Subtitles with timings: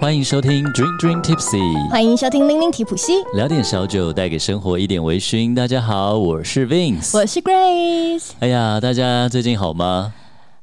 [0.00, 5.54] 欢迎收听 Dream Dream Tipsy，欢迎收听拎拎提普西，聊点小酒，带给生活一点微醺。
[5.54, 8.30] 大家好，我是 Vince，我是 Grace。
[8.38, 10.14] 哎呀，大家最近好吗？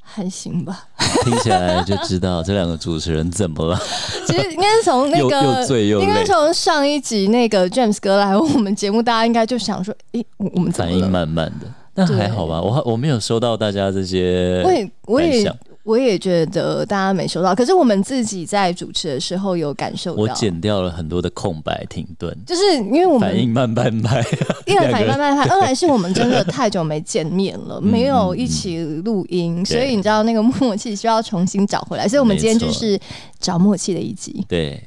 [0.01, 0.87] 还行吧。
[1.23, 3.79] 听起来就知道这两个主持人怎么了。
[4.25, 12.59] 其实应该从那个又又醉又，应该从上一集那个 James 哥来我们节目，大家应该就想说，诶，我们反应慢慢的，但还好吧。
[12.59, 15.55] 我我没有收到大家这些，我也我也。
[15.87, 20.21] 我也觉得大家没收到，可是我们自己在主持的时候有感受到。
[20.21, 24.21] 我剪掉了很多的空白停顿，就是因为我们反应慢半拍，
[24.67, 32.05] 一来反应慢半拍， 二来是我们真的太久没见面了，没有一起录音，所以你知道那个默契需要重新找回来。
[32.05, 32.99] 所以我们今天就是
[33.39, 34.45] 找默契的一集。
[34.49, 34.83] 对。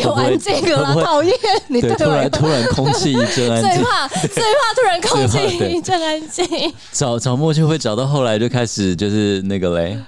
[0.00, 1.32] 有安静了，讨厌
[1.68, 1.94] 你对。
[1.96, 6.46] 突然突然空气一阵安静，最怕最怕突然 空气一阵安静。
[6.92, 9.98] 找找默契会找到后来就开始就是那个嘞，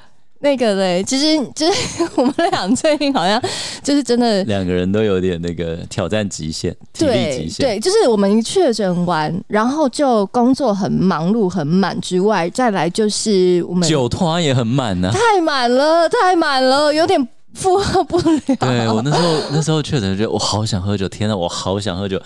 [0.40, 3.42] 那个嘞，其实就是 我们俩最近好像
[3.82, 7.66] 就是真的两个人都有点那个挑战极限，体力极限。
[7.66, 17.28] 对，就是我们一确诊完，然后就工作很忙碌很满之外，再来就是我们酒托也很满呢，太满了，太满了，有点。
[17.54, 18.40] 负荷不了。
[18.60, 22.20] 对，我那时候那时候确诊，觉得我好想喝酒，天哪，我好想喝酒。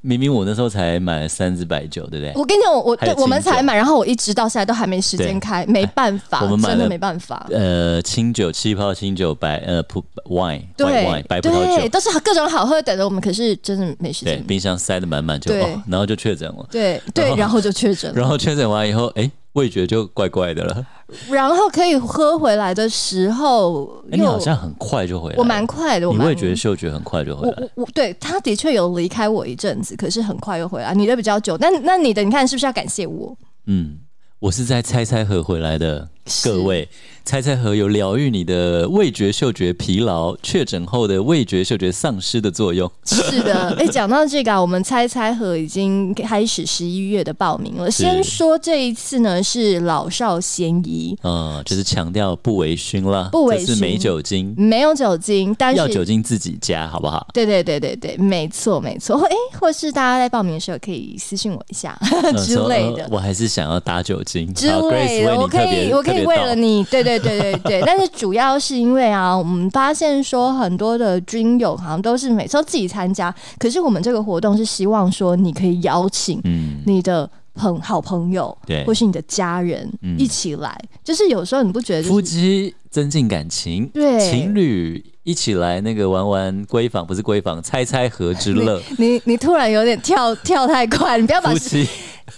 [0.00, 2.32] 明明我那时候才买了三支白酒，对不对？
[2.36, 7.44] 我跟你讲，我我对我们才买，然后我一直到现在都还没时间开，没办法，我们买真的没办法。
[7.50, 14.38] 呃，清酒、气泡清酒、白呃葡 wine，对 wine 白葡萄酒，都是各种好喝的等着我们，可是真的没时间。
[14.38, 16.64] 对，冰箱塞的满满，就哦，然后就确诊了。
[16.70, 18.14] 对对，然后就确诊了。
[18.20, 19.28] 然后确诊完以后，哎。
[19.58, 20.86] 味觉就怪怪的了，
[21.28, 27.56] 然后可以喝回来的时候，你好像很快就回来，我蛮快的，我你味觉嗅觉很快就回来。
[27.74, 30.94] 我，我对他的确有离开我一阵子，可是很快又回来。
[30.94, 33.36] 你的比较久，但那你的你看是不是要感谢我？
[33.66, 33.98] 嗯，
[34.38, 36.08] 我是在猜猜和回来的。
[36.44, 36.86] 各位，
[37.28, 42.90] 猜猜盒有疗愈你的味觉嗅觉疲劳，确诊后的味觉嗅觉丧失的作用。
[43.04, 47.90] 是的，哎、欸，讲到这个啊，我们猜猜盒已经开始十一月的报名了。
[47.90, 57.28] 先说这一次呢，是老少咸宜，嗯，就是强调不微醺了，不微醺，是没酒精，没有酒精，但是要酒精自己加，好不好？
[57.34, 59.18] 对对对对对，没错没错。
[59.18, 63.08] 哎、欸，或是大家在报名的时候可以私信我一下、嗯、 之类的、呃。
[63.10, 66.24] 我还是想要打酒精之类的，我可以，我可以。
[66.24, 76.40] 为了你，对对对对对，但是主要是因为啊，我们发现说很多的军友好像都是每次都自己参加，可是我们这个活动是希望说你可以邀请
[76.86, 88.80] 你的朋好朋友，对，或是你的家人一起来，就是有时候你不觉得夫妻增进感情，对，情侣一起来那个玩玩闺房，不是闺房，猜猜盒之乐。
[88.96, 91.86] 你 你，突然有点跳 跳太快，你不要把夫妻。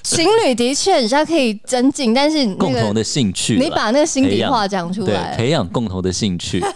[0.05, 6.63] 情侣的确，人家可以增进，但是、那个、共同的兴趣，你把那个心底话讲出来，培养共同的兴趣。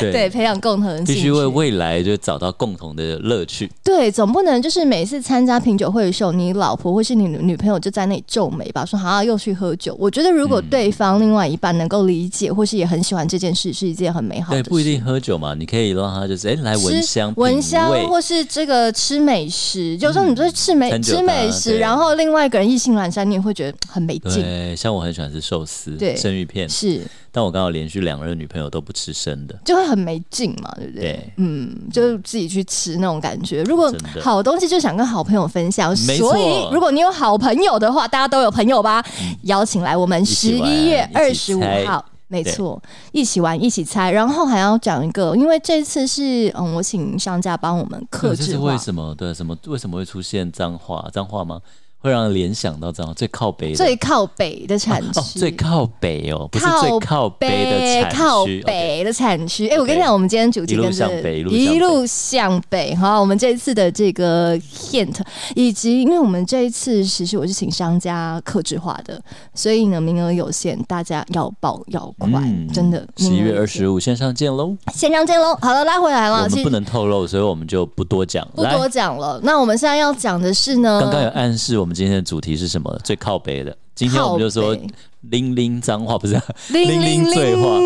[0.00, 3.70] 对，对，培养共同的兴趣，必须为未来就找到共同的乐趣。
[3.84, 9.96] 对，总不能就是每次参加品酒会的时候，你老婆或是你女朋友就在那里皱眉吧，说好像又去喝酒。
[9.98, 14.64] 我觉得如果对方另外一半能够理解，或是也很喜欢这件事，是一件很美好的事。
[14.64, 19.96] 对，不一定喝酒嘛，你可以让他就是哎来闻香闻香，或是这个吃美食。
[19.96, 24.42] 有时候你说吃美、嗯、吃美食，然后另外一个人意兴阑珊，你也会觉得很没劲。
[24.42, 27.02] 对，像我很喜欢吃寿司、对生鱼片是。
[27.32, 31.02] 但我刚好连续两任女朋友都不吃生的，就会很没劲嘛，对不对？
[31.02, 33.62] 对，嗯，就自己去吃那种感觉。
[33.64, 39.04] 如果好东西就想跟好朋友分享，所以如果你有好朋友的话，大家都有朋友吧？
[39.20, 42.82] 嗯、邀请来我们十一月二十五号，没错，
[43.12, 49.14] 一起玩一起猜，然后还要讲一个，因为这次是嗯，我请商家帮我们克制化，这是为什么？
[49.14, 51.08] 对，什么为什么会出现脏话？
[51.12, 51.60] 脏话吗？
[52.06, 59.66] 会让人联想到这样最靠北、最靠北的产区、哦哦，最靠北哦，不是最靠北的产区，靠北的产区。
[59.66, 61.10] 哎、okay 欸，我跟你讲，我们今天主题跟着
[61.48, 62.94] 一,一路向北。
[62.94, 65.16] 好，我们这一次的这个 hint，
[65.56, 69.20] 以及因为我们这一次其实我是请商家克制化的，
[69.52, 73.04] 所以呢名额有限，大家要报要快，嗯、真的。
[73.16, 75.58] 十一月二十五线上见喽，线上见喽。
[75.60, 79.40] 好了，拉回来了，我们不能透露，所以我们就不多讲，不多讲了。
[79.42, 81.95] 那我们现在要讲的是呢，刚刚有暗示我们。
[81.96, 82.96] 今天的主题是什么？
[83.02, 83.76] 最靠北的。
[83.94, 84.76] 今天我们就说
[85.22, 86.40] 零零脏话，不是
[86.70, 87.78] 零零醉话，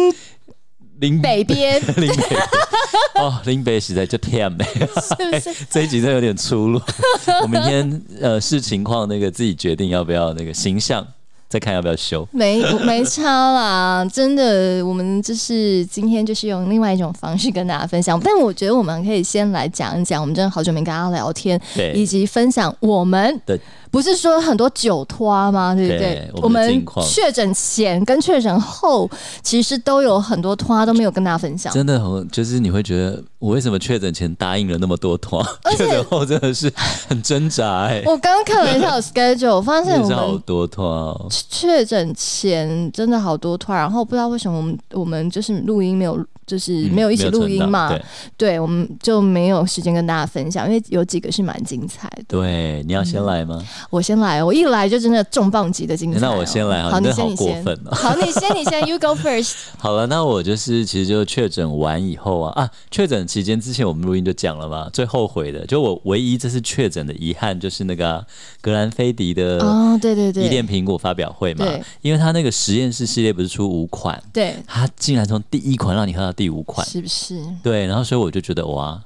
[0.99, 2.37] 拎北边， 拎北
[3.15, 5.51] 哦，拎北实在就甜美，是不是？
[5.51, 6.81] 欸、 这一集真的有点出入。
[7.43, 11.07] 我明天呃视情况，那个自己决定要不要那个形象。
[11.49, 12.25] 再看要不要修。
[12.31, 18.21] 没没差啦，真的，我们就是今天就是用另外一种方式跟大家分享。
[18.23, 21.61] 但我觉得我们可以先来讲一讲，我们真的好久没跟大家聊天，
[21.93, 23.59] 以及分享我们的。
[23.91, 25.75] 不是说很多酒托吗？
[25.75, 25.99] 对不对？
[25.99, 29.11] 对我们确诊前跟确诊后，
[29.43, 31.73] 其实都有很多托都没有跟大家分享。
[31.73, 35.45] 真的很，就是你会觉得我为什么确诊前答应了那么多托，
[35.77, 36.73] 确诊后真的是
[37.09, 38.03] 很挣扎哎、欸。
[38.07, 41.29] 我刚刚看了一下我 schedule，我发现我们好多托。
[41.49, 46.25] 确诊前真的好多托，然后不知道为什么我们我们就是录音没有。
[46.47, 48.03] 就是没有一起录音嘛，嗯、
[48.37, 52.25] 对，对，我们就没有时间跟大家分享，因为有几个是蛮精彩的。
[52.27, 53.57] 对，你要先来吗？
[53.61, 56.21] 嗯、我先来，我一来就真的重磅级的精彩、哦。
[56.21, 57.65] 那我先来，好，你先，你先。
[57.93, 59.53] 好，你先，你先，You go first。
[59.79, 68.25] 好了，那我就是其实就确诊完以后啊啊，确诊期间之前我们录音就讲了嘛，最后悔的就我唯一这次确诊的遗憾就是那个
[68.61, 71.65] 格兰菲迪的哦，对对对，伊甸苹果发表会嘛，
[72.01, 76.31] 因为他那个实验室系列不是出五款，对，他竟然从第一款让你喝到。
[76.41, 77.43] 第五款是不是？
[77.63, 78.99] 对，然后所以我就觉得哇，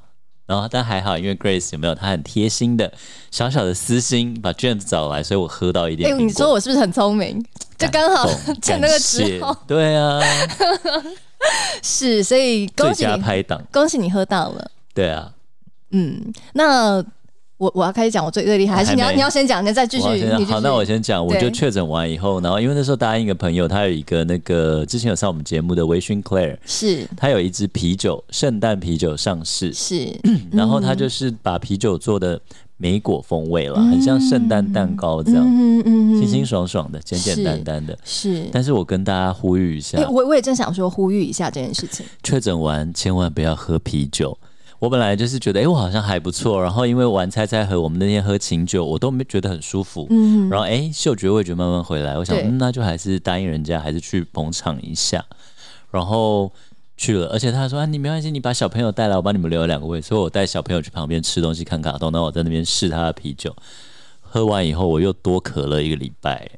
[0.46, 1.94] 然后但还好，因为 Grace 有没有？
[1.94, 2.92] 她很贴心的
[3.30, 6.10] 小小的私心把 James 找来，所以我喝到一点。
[6.10, 7.44] 哎、欸，你说我是不是很聪明？
[7.78, 8.28] 就刚好
[8.62, 10.20] 趁那个时候， 对啊，
[11.82, 14.70] 是，所以恭喜你拍档，恭喜你喝到了。
[14.92, 15.32] 对啊，
[15.90, 17.04] 嗯，那。
[17.56, 20.44] 我我要开始讲我最最厉害，还是你要你要先讲，你再继续。
[20.44, 30.12] 好，那我先讲，我就确诊完以后，然后因为那时候答应一个朋友，他有一个那个之前有上我们节目的微醺 Claire，是，他有一支啤酒，圣诞啤酒上市，是，
[30.50, 32.40] 然后他就是把啤酒做的
[32.76, 38.48] 莓果风味了，很像圣诞蛋糕这样，嗯嗯，清清爽爽的，简简单单的，是。
[38.52, 44.36] 但是我跟大家呼吁一下，我我也正想说呼吁一下这件事情，确诊完千万不要喝啤酒。
[44.80, 46.62] 我本来就是觉得，哎、欸，我好像还不错。
[46.62, 50.06] 然后因为玩猜猜和，我们那天喝琴酒，我都没觉得很舒服。
[50.10, 55.24] 嗯，然后哎、欸，嗅觉味觉慢慢回来，我想，嗯，那就还是答应人家，还是去捧场一下。
[55.90, 56.52] 然后
[56.96, 60.00] 去了，而且他说啊，你没关系，你把小朋友带来，我帮你们留两个位。
[60.00, 63.54] 所以我带小朋友去旁边吃东西、看卡通，然后我在那边试他的啤酒。
[64.20, 66.50] 喝完以后，我又多咳了一个礼拜。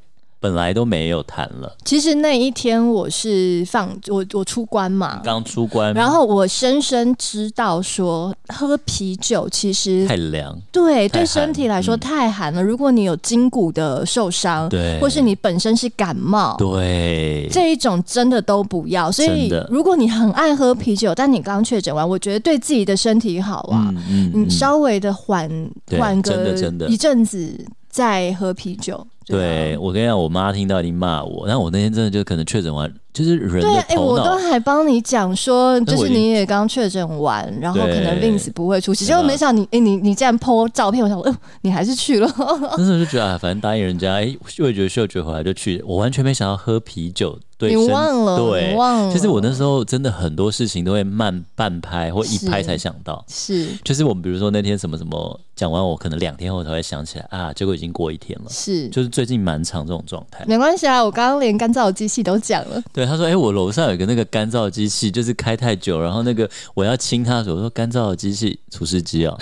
[0.47, 1.75] 本来都没有谈了。
[1.83, 12.61] 其实那一天我是放我我出关嘛，刚出关，然后我深深知道说喝啤酒其实太凉，对对身体来说太寒了。
[12.61, 19.11] 嗯、如果你有筋骨的受伤，对，或是你本身是感冒，对，这一种真的都不要。
[19.11, 25.49] 所以如果你很爱喝啤酒，但你刚确诊完，我觉得对自己的身体好啊，嗯嗯嗯、你稍微的缓
[25.97, 26.53] 缓个
[26.87, 29.05] 一阵子再喝啤酒。
[29.27, 31.45] 对，我跟你讲，我妈听到一定骂我。
[31.45, 32.91] 然后我那天真的就可能确诊完，
[33.23, 33.61] 就是人。
[33.61, 39.05] 对，哎，我都还帮你讲说，就是你也刚确诊完，然后可能 Vince 不会出席。
[39.05, 42.27] 结果没想到你，哎，你你这样 po 照片，我想你还是去了。
[42.77, 45.83] 那时候就觉得啊，反正答应人家，哎，味觉嗅觉回来就去。
[45.85, 47.39] 我完全没想到喝啤酒。
[47.59, 49.11] 对，你忘了，对，忘了。
[49.11, 60.45] 其实我那时候真的很多事情都会慢半拍或一拍才想到，是，是就是我们比如说那天什么什么讲完，我可能两天后才会想起来啊，结果已经过一天了，是，就是最近蛮长这种状态。
[60.47, 62.79] 没关系啊，我刚刚连干燥机器都讲了。
[62.93, 69.35] 对，他说，哎、我楼上有个那个干燥机器，就是开太久，然后那个我要清它的时候，我说干燥的机器，除湿机啊。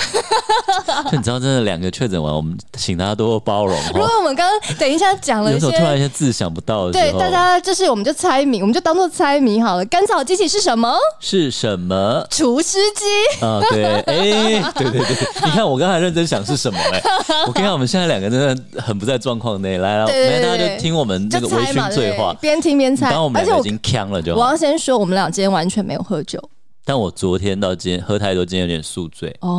[1.11, 3.77] 就 你知道，真的两个确诊完，我们请大家多多包容。
[3.93, 9.85] 如果我们刚刚等一下讲了一些，有时候突然一些字想不到的对大家就是我们就猜谜，我们就当做猜谜好了。
[9.85, 10.93] 甘草机器是什么？
[11.19, 12.25] 是什么？
[12.29, 13.61] 除湿机啊？
[13.69, 19.75] 对，哎、欸，对对对，你看我刚才认真想是什么哎、欸，我跟你讲，我们现在两个真的很不在状况内。
[19.77, 23.11] 来来，来大家就听我们这个微醺醉话，边听边猜。
[23.11, 26.41] 当我们已经呛了就好，我要先说，我们俩今天完全没有喝酒。
[26.87, 29.35] 但我昨天到今天喝太多，今天有点宿醉。
[29.41, 29.49] 哦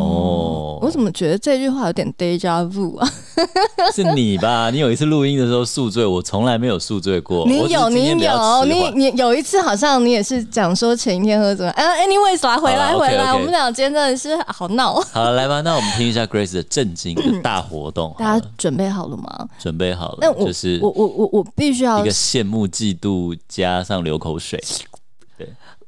[0.00, 3.08] 哦，我怎么觉得这句话有点 deja vu 啊？
[3.94, 4.68] 是你吧？
[4.68, 7.46] 你有一次录音的时候宿醉，我从来没有宿醉过。
[7.46, 11.70] 你有，你有，你你有一次好像你也是讲说前一天喝什么？
[11.70, 15.00] 啊，anyways 来回来回来，我们俩今天真的是好闹。
[15.12, 18.12] 好了，来吧，那我们听一下 Grace 的震惊的大活动。
[18.18, 19.48] 大家准备好了吗？
[19.60, 20.18] 准备好了。
[20.22, 24.60] 那我就是我我我我必须要一个羡慕嫉妒加上流口水。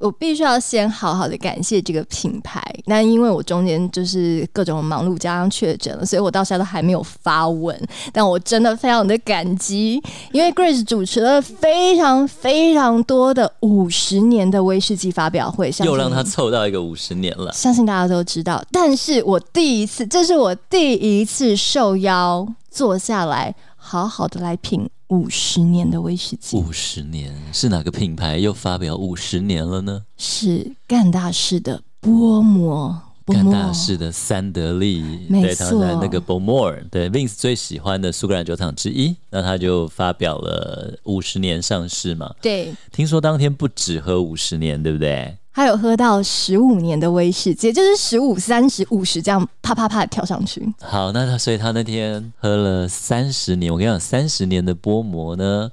[0.00, 2.60] 我必须要先好好的感谢这个品牌。
[2.86, 7.78] 那因为我中间就是各种忙碌加上确诊了，所以我到现在都还没有发文。
[8.12, 10.02] 但我真的非常的感激，
[10.32, 17.52] 因为 Grace 主持了非常非常多的五十年的威士忌发表会，又让他凑到一个五十年了。
[17.52, 24.88] 相信大家都知道，但是我第一次，这是我第一次受邀坐下来，好好的来品。
[25.10, 30.04] 五十年的威士忌，五十年是哪个品牌又发表五十年了呢？
[30.16, 42.32] 是干大事的波摩干大事的三得利，对，他在那个 Bowmore，对 Vince 最喜欢的苏格兰酒厂之一，那他就发表了五十年上市嘛。
[42.40, 45.36] 对，听说当天不止喝五十年，对不对？
[45.52, 50.62] 他有喝到十五年的威士忌，就是十五、三十、五十这样啪啪啪跳上去。
[50.80, 55.70] 好，那他所以他那天喝了三十年，我跟你讲，三十年的波摩呢，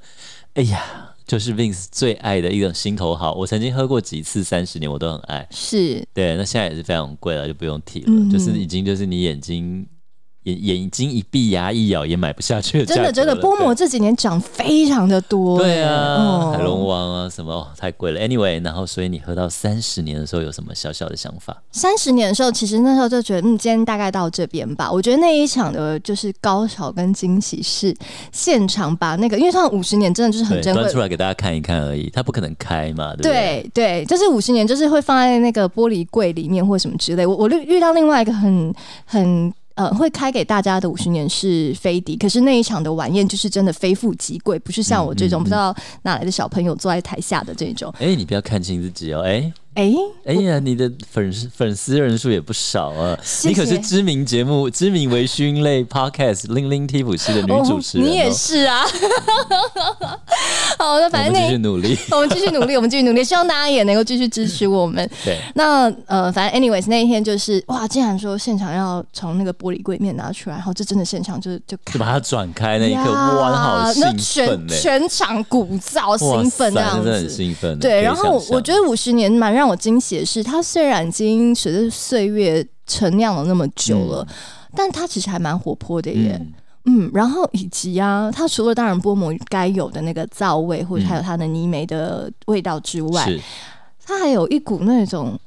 [0.54, 0.82] 哎呀。
[1.28, 5.46] 就是 Vince 最爱的一种心头好，我曾经喝过几次，三十年我都很爱。
[5.52, 8.06] 是对，那现在也是非常贵了，就不用提了。
[8.08, 9.86] 嗯、就是已经就是你眼睛。
[10.48, 12.86] 眼眼睛一闭，牙一咬，也买不下去。
[12.86, 15.60] 真的，真的，波摩这几年涨非常的多。
[15.60, 18.20] 对啊，哦、海龙王啊，什么、哦、太贵了。
[18.22, 21.62] Anyway，然后所以你喝到三十年的时候，有什么小小的想法？
[21.72, 24.90] 三十年的时候，其实那时候就觉得，嗯，今天大概到这边吧。
[24.90, 27.94] 我觉得那一场的就是高潮跟惊喜是
[28.32, 33.70] 现场把那个，因为像五十年真的就是很珍贵，端出来给大家看一看而已，它不可能开嘛，对不对？
[33.74, 37.26] 对对，就是五十年，就是会放在那个玻璃柜里面或什么之类。
[37.26, 38.74] 我我遇遇到另外一个很
[39.06, 39.54] 很。
[39.78, 47.94] 呃，会开给大家的五十年是飞碟，可是那一场的晚宴就是真的非富即贵，不是像我这种、不知道哪来的小朋友坐在台下的这种。
[48.00, 49.54] 哎，你不要看清自己哦，哎。
[49.78, 49.94] 哎，
[50.26, 53.16] 哎呀，你的粉丝粉丝人数也不少啊！
[53.24, 58.84] 谢谢你可是知名节目、知名微醺类 Podcast《零零 T 普西》的女主持人、哦，你也是啊！
[60.80, 65.08] 好，那反正你继续努力， 我们继续努力，我们继续努力，希望大家也能够继续支持我们。
[65.24, 77.78] 对，那呃，反正 anyways 那一天就是哇，竟然说现场要从那个玻璃柜面拿出来，然后这真的现场就就就把它转开那一刻，哇，好兴奋、全全场鼓噪，兴奋这样子，真的很兴奋。
[77.78, 79.67] 对，然后我觉得五十年蛮让。
[79.68, 84.36] 我惊喜的是，它虽然已经随着岁月陈酿了那么久了，嗯、
[84.76, 86.40] 但它其实还蛮活泼的耶。
[86.86, 93.40] 嗯，嗯，然后以及啊，它除了当然波摩该有的那个皂味，或者还有它的泥煤的味道之外，嗯、
[94.06, 95.38] 它还有一股那种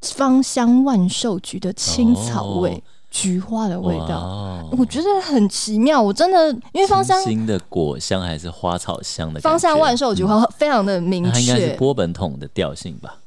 [0.00, 6.00] 芳香万寿菊的青草味、哦、菊花的味道，哇我觉得很奇妙。
[6.00, 13.18] 我真的因为芳香新的果香还是花草香的芳香万寿菊花非常的明确，它应该是波本桶的调性吧。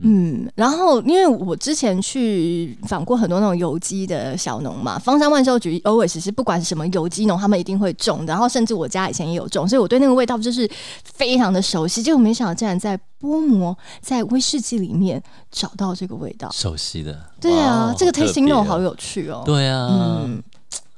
[0.00, 8.32] 嗯，然后因为我之前去访过很多那种有机的小农嘛，方山万寿菊 always 是不管什么有机农，他们一定会种的。
[8.32, 10.70] 然后甚至我家以前也有种，所以我对那个味道就是
[11.02, 12.00] 非常的熟悉。
[12.02, 17.24] 结果没想到竟然在波摩在威士忌里面找到这个味道，熟悉的。
[17.40, 19.42] 对啊，这个 tasting note 好有趣哦。
[19.44, 19.88] 对啊，
[20.24, 20.42] 嗯。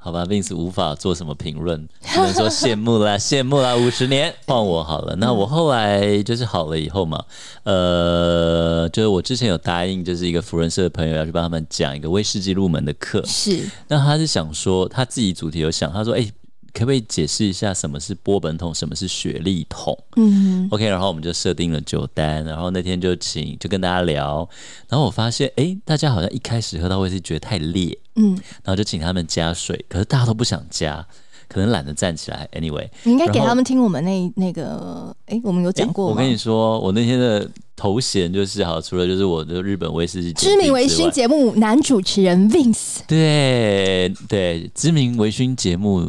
[0.02, 5.14] 好吧，Vince 无法做什么评论， 只能说羡慕啦，羡慕啦，五十年换我好了。
[5.16, 7.22] 那我后来就是好了以后嘛，
[7.64, 13.22] 呃，就是我之前有答应，就是一个福人社的朋友要去帮他们讲一个威士忌入门的课。
[13.26, 16.32] 是，那他是想说他自己主题有想，他说，哎、欸。
[16.72, 19.96] 可不可以解释一下什么是波本桶，什么是雪莉桶？
[20.16, 24.48] 嗯，OK，然后我们就设定了酒单，然后那天就请就跟大家聊，
[24.88, 31.06] 然后我发现，哎，大家好像一开始喝到威士忌觉得太烈，嗯，然后就请他们加水，可是大家都不想加，
[31.48, 32.48] 可能懒得站起来。
[32.52, 36.06] Anyway，你应该给他们听我们那那个，哎，我们有讲过。
[36.06, 46.08] 我跟你说，我那天的头衔就是好，除了就是我的日本威士忌知名微醺节目男主持人 Vince，对对，知名微醺节目。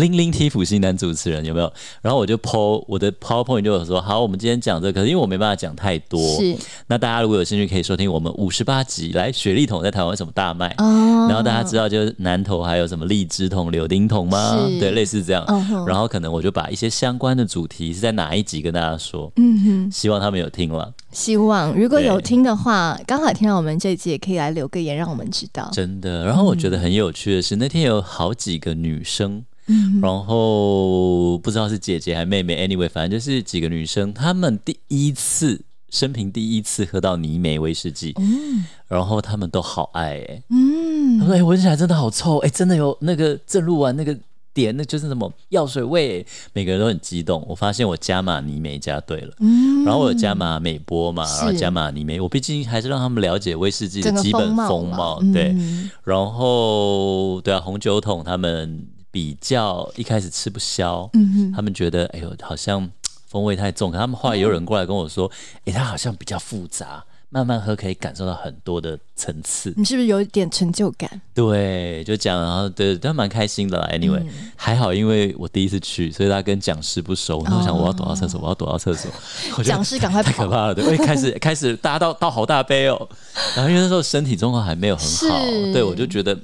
[0.00, 1.72] 零零 T 普新男主持人有没有？
[2.00, 6.20] 然后我就 po 我的 PowerPoint 就有说，好，我们今天讲这个，可是因为我没办法讲太多。
[6.20, 6.56] 是。
[6.86, 10.74] 那大家如果有兴趣，可以收听我们五十八集，来雪莉桶在台湾什么大卖？
[10.78, 11.26] 哦。
[11.28, 14.66] 然后大家知道就是南投还有什么荔枝桶、柳丁桶吗？
[14.68, 15.44] 是对，类似这样。
[15.86, 19.30] 然后可能我就把一些相关的主题是在哪一集跟大家说。
[19.36, 19.90] 嗯哼。
[19.92, 20.92] 希望他们有听了。
[21.12, 25.68] 希望如果有听的话，刚好听到我们这一集，也可以来留个言，让我们知道。
[25.72, 26.24] 真的。
[26.24, 29.44] 然后我觉得很有趣的是，嗯、那天有好几个女生。
[29.66, 44.16] 嗯、然后不知道是姐姐还是妹妹，anyway，反正就是几个女生，她们第一次生平第一次喝到泥煤威士忌，嗯、然后她们都好爱哎、欸，嗯，她说哎闻起来真的好臭哎，真的有那个正露丸那个
[44.52, 47.44] 点，那就是什么药水味、欸，每个人都很激动。
[47.48, 58.84] 我发现我加码泥煤加对了，嗯，然后我有加码美波嘛，然后加码泥煤，我毕竟还是让他们了解威士忌的基本风貌，对，嗯、然后对啊，红酒桶他们。
[59.10, 62.90] 比较一开始吃不消，嗯、哼他们觉得哎呦好像
[63.28, 65.30] 风味太重，可他们后来有人过来跟我说，
[65.64, 69.72] 哎、嗯，它好像比较复杂，慢慢喝可以感受到很多的层次。
[69.76, 71.08] 你是不是有一点成就感？
[71.32, 73.88] 对，就讲，然后对，都蛮开心的啦。
[73.92, 79.08] Anyway，、嗯、还好，因为我第一次去，所以他跟讲师不熟，我想我要躲到厕所，哦、我要躲到厕所。
[79.62, 83.08] 讲师赶快，太可怕了，对，开始开始大家倒倒好大杯哦，
[83.54, 86.36] 然后因为那时候身体状况还没有很好，是对我就觉得。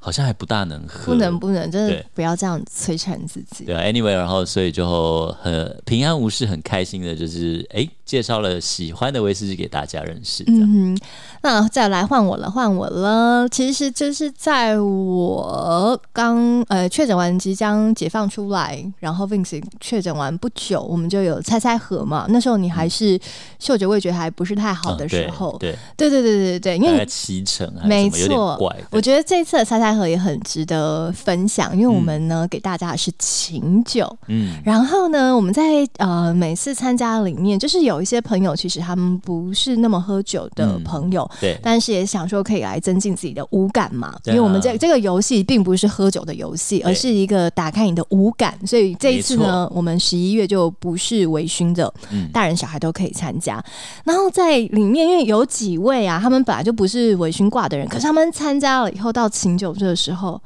[0.00, 3.64] 好像还不大能喝，不能不能，真的不要这样摧残自己。
[3.64, 10.42] 对啊，Anyway，然后所以就很平安无事，很开心的，就是哎，介绍了喜欢的威士忌给大家认识。
[10.46, 10.98] 嗯哼，
[11.42, 13.46] 那再来换我了，换我了。
[13.50, 22.24] 其实就是在我刚呃确诊完，即将解放出来，然后 Vince 确诊完不久，我们就有猜猜盒嘛。
[22.30, 23.20] 那时候你还是
[23.58, 28.58] 嗅觉味觉还不是太好的时候，对对对对对对，因为七成没错，
[28.90, 53.62] 我觉得这次的猜猜盒也很值得分享，因为我们呢、嗯、给大家的是琴酒，嗯，然后呢我们在呃每次参加里面，就是有一些朋友其实他们不是那么喝酒的朋友，嗯、对，但是也想说可以来增进自己的五感嘛，因为我们这这个游戏并不是喝酒的游戏，而是一个打开你的五感，所以这一次呢，我们十一月就不是微醺的，嗯，大人小孩都可以参加，
[54.04, 60.40] 然后在里面因为有几位啊，他们本来就不是微醺挂的人，可是他们参加了以后到请酒这个时候，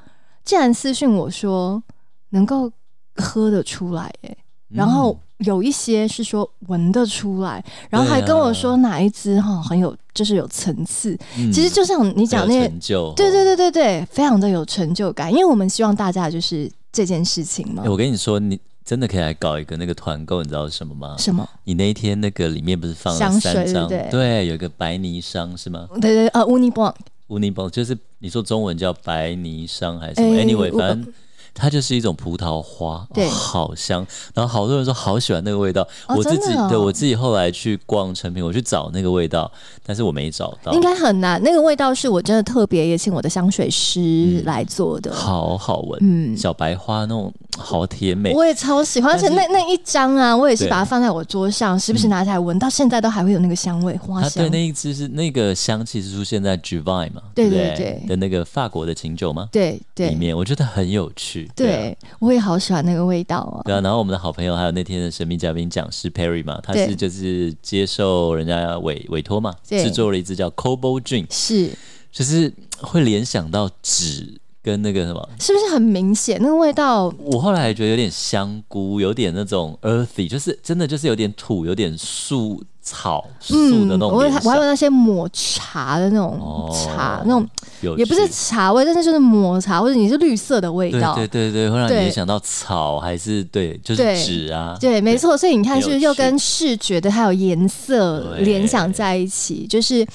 [0.45, 1.83] 竟然私讯我说
[2.31, 2.71] 能够
[3.17, 4.37] 喝得出来，哎，
[4.69, 11.19] 然后有一些是说闻得出来，然后还跟我说哪一支哈很有就是有层次，
[11.53, 12.69] 其实就像你讲那些，
[13.17, 17.83] 对对对对对，非常的有成就感，因为我们希望大家就是这件事情嘛。
[17.87, 21.17] 我跟你说，你真的可以来搞一个那个团购，你知道是什么吗？
[21.19, 21.49] 什么？
[21.65, 23.89] 你那一天那个里面不是放了三张？
[23.89, 25.89] 对，有一个白泥商是吗？
[26.01, 26.95] 对对呃，乌尼邦。
[27.29, 31.15] 乌尼邦就是你说中文叫白泥商还是什么、欸、？Anyway，反正
[31.55, 34.07] 它就是一种葡萄花，对、哦，好香。
[34.35, 35.83] 然后好多人说好喜欢那个味道。
[36.07, 39.51] 哦、我自己、哦、对我自己后来去逛成品，我去找那个味道，
[39.85, 40.73] 但是我没找到。
[40.73, 47.33] 应该很难，那个味道是我真的特别也请我的香水师来做的，嗯、好好闻，嗯，小白花那种。
[47.55, 54.43] 好甜美，我也超喜欢，而且那那一张啊，我也是把它放在我桌上，时不时拿起来闻，到现在都还会有那个香味，花香。
[54.43, 57.21] 对，那一支是那个香气是出现在 Givine 嘛？
[57.35, 59.51] 对对对，的那个法国的琴酒吗？
[59.53, 61.42] 对对，里面我觉得很有趣。
[61.55, 63.63] 对，我也好喜欢那个味道啊。
[63.65, 71.71] 对啊，然后我们的好朋友还有那天的神秘嘉宾讲师 Perry 嘛，他是就是接受人家委委托嘛，制作了一支叫 Cobalt Gin，是，
[72.11, 74.39] 就是会联想到纸。
[74.65, 77.13] 跟那个什么，是不是很明显那个味道？
[77.19, 83.55] 我后来觉得有点香菇，有点那种 earthy，就是真的就是有点土，有点树草树
[83.87, 84.13] 的那种、嗯。
[84.13, 86.39] 我还我还有那些抹茶的那种
[86.71, 87.49] 茶，哦、那种
[87.97, 91.15] 也不是茶味，但是就是抹茶或者你是绿色的味道。
[91.15, 94.77] 对对对对，会让你联想到草还是对，就是纸啊。
[94.81, 95.37] 对，对没错。
[95.39, 99.67] 所以你看，是不是又跟视觉的还有颜色联想在一起？
[99.67, 100.07] 就是。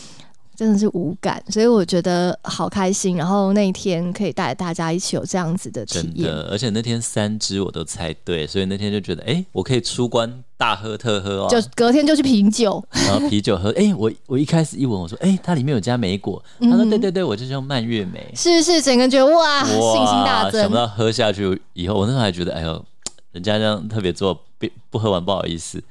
[0.57, 3.15] 真的是无感，所以我觉得好开心。
[3.15, 11.47] 然后那一天可以带大家一起有这样子的体验，而且那天三只我都猜对，所以那天就觉得，哎、欸，我可以出关大喝特喝哦。
[11.49, 13.69] 就隔天就去品酒，然后啤酒喝。
[13.69, 16.43] 哎、欸，我我一开始一闻，我说，哎、欸，它里面有加莓果。
[16.59, 18.31] 他说，对对对，我就是用蔓越莓。
[18.35, 20.61] 是是，整个觉得哇，哇信心大增。
[20.61, 22.83] 想不到喝下去以后，我那时候还觉得，哎呦，
[23.31, 25.81] 人家这样特别做，不不喝完不好意思。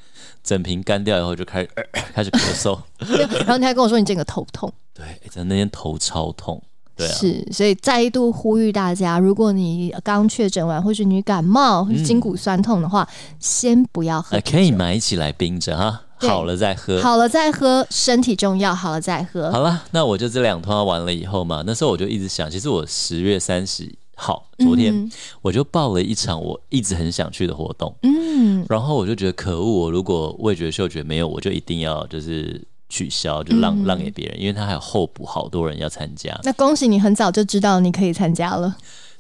[0.43, 1.83] 整瓶干掉以后就开始、呃、
[2.15, 2.79] 开始咳嗽，
[3.41, 6.63] 然后你还跟我说你整个头痛，对，真的那天头超痛，
[6.97, 19.53] 对啊，是，所以再度呼吁大家，如果你刚确诊完，或是你感冒，或是筋骨酸痛的话，嗯、先不要喝，可以买起来冰着哈，好了再喝，好了再喝，身体重要，好了再喝。
[19.53, 23.95] 好了，那我就这两通完了以后嘛，那时候我就一直想，其实我十月三十。
[24.19, 25.11] 号，昨天
[25.43, 36.39] 我就报了一场我一直很想去的活动，嗯，然后我就觉得可恶，我如果味觉嗅觉没有，我就一定要就是取消，就让、嗯、让给别人，因为他还有候补好多人要参加。
[36.45, 38.77] 那恭喜你，很早就知道你可以参加了。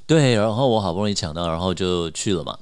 [0.07, 2.57] 对，然后我好不容易抢到，然后就去了嘛。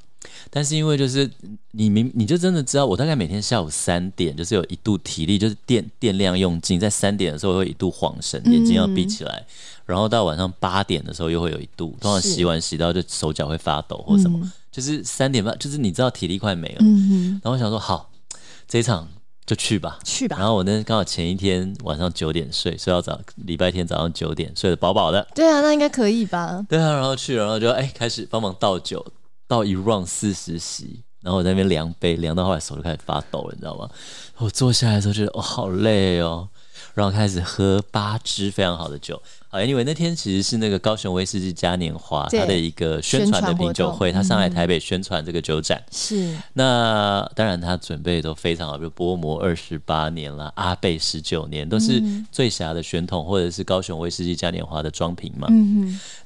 [0.50, 1.28] 但是因为就是
[1.72, 9.44] 你明你就真的知道，我大概每天下午三点就是有一度体力就是电电量用尽，在三点的时候会一度晃神，眼睛要闭起来。
[9.48, 9.52] 嗯
[9.84, 16.76] 然后到晚上八点的时候又会有一度，通常洗完洗到就手脚会发抖或什么，嗯、就是三点半，就是你知道体力快没了。
[16.80, 18.10] 嗯、哼然后我想说好，
[18.66, 19.06] 这一场
[19.46, 20.37] 就去吧，去吧。
[20.38, 25.26] 然后我那刚好前一天晚上九点睡，睡到早礼拜天早上九点睡得饱饱的。
[25.35, 26.64] 对啊，那应该可以吧？
[26.68, 29.04] 对啊，然后去，然后就哎开始帮忙倒酒，
[29.46, 33.88] 倒一 round 四十席，然后我在那边量杯，量到后来手就开始发抖了，你知道吗？
[34.38, 36.48] 我坐下来的时候觉得哦好累哦，
[36.94, 39.20] 然后开始喝八支非常好的酒。
[39.50, 45.80] Anyway，那天其实是那个高雄威士忌嘉年华，它的一个宣传的品酒会，他上来台北宣传这个酒展。
[45.92, 46.37] 是。
[46.54, 52.02] 那当然，他准备都非常好，比如波摩二十八年啦，阿贝十九年，都是
[52.33, 55.46] 醉侠的宣统，或者是高雄威士忌嘉年华的装瓶嘛。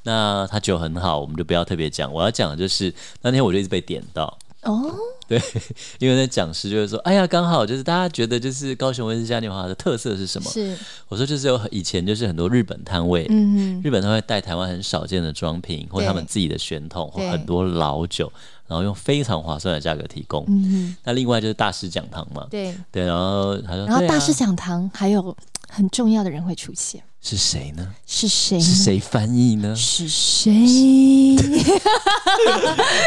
[0.02, 2.10] 那他酒很好，我们就不要特别讲。
[2.10, 4.92] 我要讲的就是那天我就一直被点到，哦，
[5.28, 5.40] 对，
[6.00, 10.50] 因为那讲师就是说，哎呀，刚好就是大家觉得就是高雄威士嘉年华的特色是什么？
[10.50, 10.76] 是，
[11.08, 18.30] 我说就是有以前就是很多日本摊位，嗯嗯，日本摊位带台湾很少见的装瓶，或他们自己的宣统，或很多老酒，
[18.66, 20.44] 然后用非常划算的价格提供。
[20.48, 22.74] 嗯，那另外就是大师讲堂嘛，对。
[22.90, 25.36] 对，然后他说，然后大师讲堂还有
[25.68, 27.00] 很重要的人会出现。
[27.20, 27.86] 是谁呢？
[28.06, 28.60] 是谁？
[28.60, 29.74] 是谁翻译呢？
[29.74, 30.52] 是谁？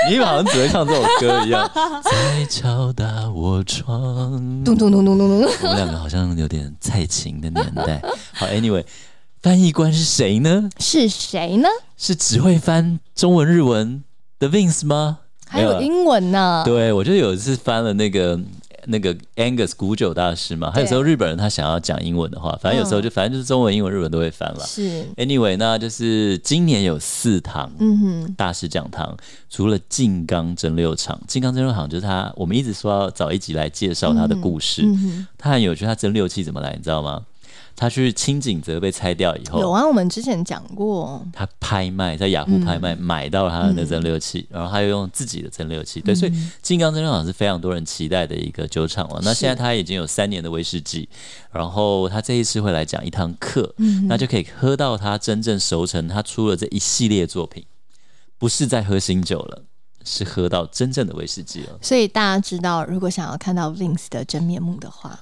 [0.09, 1.71] 你好像只会唱这首歌一样。
[2.03, 4.63] 在敲打我窗。
[4.63, 5.41] 咚咚咚咚咚咚。
[5.41, 8.01] 我们两个好像有点蔡琴的年代。
[8.33, 8.83] 好，Anyway，
[9.41, 10.69] 翻译官是谁呢？
[10.77, 11.69] 是谁呢？
[11.97, 14.03] 是只会翻中文、日文
[14.37, 15.19] 的 Vince 吗？
[15.47, 16.63] 还有英文呢？
[16.65, 18.39] 对，我就有一次翻了那个。
[18.87, 24.65] 那个 Angus 古酒大师嘛，他有时候日本人他想要讲英文的话，反正有时候就反正就是中文、英文、日文都会翻了。
[24.65, 27.71] 是，Anyway，那就是今年有四堂
[28.35, 29.15] 大师讲堂，
[29.49, 34.83] 除了静冈蒸馏厂，静冈蒸馏场就是他，我们一直说要找一集来介绍他的故事。
[35.37, 37.21] 他很有趣，他蒸馏器怎么来，你知道吗？
[37.75, 41.25] 他去清景泽被拆掉以后，有啊，我们之前讲过。
[41.33, 49.19] 他拍卖在雅虎拍卖、嗯、买到了他的那蒸馏器，嗯、然后他又用自己的蒸馏器，对，所以金刚蒸馏厂是非常多人期待的一个酒厂了。
[49.23, 51.09] 那现在他已经有三年的威士忌，
[51.51, 57.65] 然后他这一次会来讲一堂课，嗯、那就可以喝到他真正熟成，他出了这一系列作品，
[58.37, 59.63] 不是在喝新酒了，
[60.03, 61.79] 是喝到真正的威士忌了。
[61.81, 65.19] 所以大家知道，如果想要看到 Vince 的真面目的话。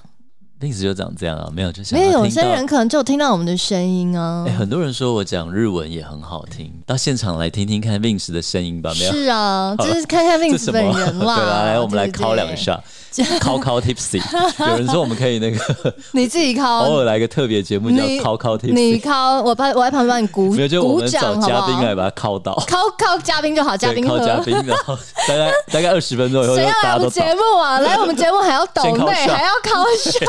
[0.60, 4.44] 历史就长这样啊，没有就想没有有些人可能就听到我们的声音啊。
[4.46, 8.92] 哎、欸，很多人说我讲日文也很好听，到现场来听听看 Vince 的声音吧。
[8.98, 9.12] 没有？
[9.12, 11.36] 是啊，就是看看 Vince 本人啦。
[11.40, 12.78] 对啊，来，我们来敲两下。
[13.40, 14.20] 考考 tipsy，
[14.70, 15.58] 有人说我们可以那个，
[16.12, 24.96] 你自己考，偶尔来个特别节目叫考考 tipsy，你考，我帮我在旁边帮你鼓，没有就我们找嘉宾来把它考到，考考嘉宾就好，嘉宾考嘉宾，然后
[25.26, 27.78] 大概大概二十分钟以后，谁要来我们节目啊？
[27.80, 30.20] 来我们节目还要抖内，还要考一下，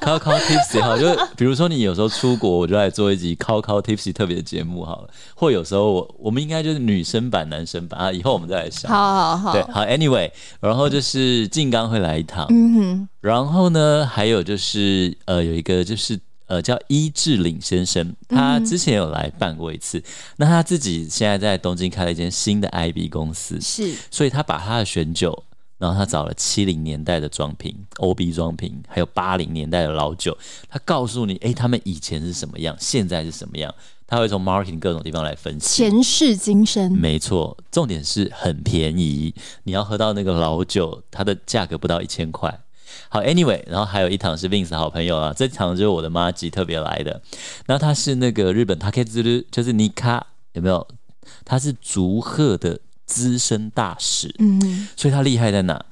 [0.00, 1.06] 考考 tipsy 哈，就
[1.36, 10.30] 比如说你有时候出国，我就来做一集考考 tipsy 特别的节目好了，或有时候我我们应该就是女生版、男生版啊，以后我们再来想，好好好，对，好，anyway，
[10.60, 12.46] 然后就是静冈会来一趟。
[12.50, 19.98] 嗯哼，然后呢，还有就是呃，有一个就是呃，叫伊志岭先生，他之前有来办过一次。
[19.98, 20.04] 嗯、
[20.38, 25.44] 那他自己现在在东京开了一间新的 IB 公司，是，所以他把他的选酒，
[25.78, 30.36] 然后他找了七零年代的装瓶，OB 装瓶，还有八零年代的老酒，
[30.68, 33.74] 他告诉你，哎，他们以前是什么样，现在是什么样。
[34.06, 39.34] 他会从 marketing 各种地方来分析，前世今生，没错，重点是很便宜。
[39.64, 42.60] 你要喝到那个老酒，它的价格不到一千块。
[43.08, 47.20] 好，anyway，然后还有一堂是 Vince 的好朋友啊，这堂就是我的妈吉特别来的。
[47.66, 50.86] 那他是那个日本 Taketsuru，就是尼卡有没有？
[51.44, 55.84] 他是竹鹤的资深大使，嗯，所以他厉害在哪？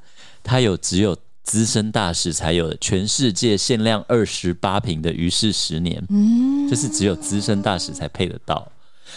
[0.42, 1.16] 他有只有。
[1.44, 8.66] 资深大使才有的全世界限量二十八瓶的余氏十年，嗯，就是只有资深大使才配得到。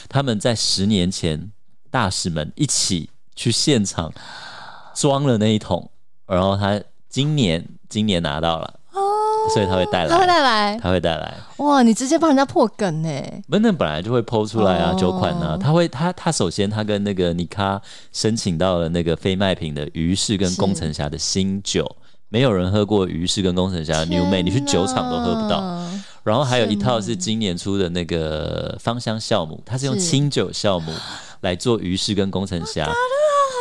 [0.09, 1.51] 他们在十年前，
[1.89, 4.13] 大使们一起去现场
[4.93, 5.89] 装了那一桶，
[6.27, 9.01] 然后他今年今年拿到了，哦，
[9.53, 11.33] 所以他会带来，他会带来，他会带来。
[11.57, 13.09] 哇，你直接帮人家破梗呢？
[13.47, 21.95] 那那本来就会 po 出来啊，酒款呢，他会他他首先他跟那个尼卡申请到了那个非卖品的余氏跟宫城峡的新酒。
[22.29, 25.81] 没有人喝过余氏跟宫城峡的 New Made，你去酒厂都喝不到。
[26.23, 30.91] 然后还有一套是今年出的那个芳香酵母，它是用清酒酵母
[31.39, 32.91] 来做余氏跟宫城峡，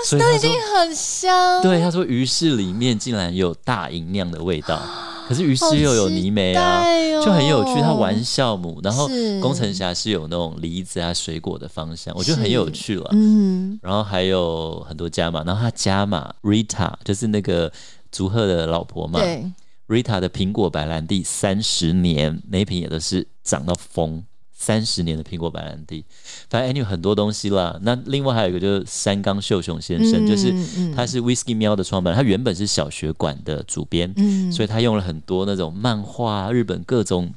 [0.09, 1.63] 所以它已经很香。
[1.63, 4.83] 对，他说余市里面竟然有大吟酿的味道，
[5.29, 6.83] 可是余市又有泥煤啊，
[7.25, 7.81] 就很有趣。
[7.81, 9.09] 他玩酵母，然后
[9.41, 13.09] 工程侠是有那种梨子啊水果的芳香，我觉得很有趣了。
[13.13, 17.73] 嗯，然后还有很多加码，然后他加码 Rita 就是那个。
[18.11, 19.45] 竹鹤的老婆嘛对
[19.89, 26.05] ，Rita 的苹果白兰地三十年，那一瓶也都是涨到疯，三十年的苹果白兰地，
[26.49, 27.79] 反正 anyway 很多东西啦。
[27.83, 37.33] 那另外还有一个就是山冈秀雄先生，嗯、就是他是 Whisky 喵的创办人，他原本是小学馆的主编，嗯、所以他用了很多那种漫画，日本各种